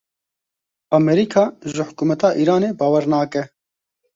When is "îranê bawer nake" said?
2.41-3.43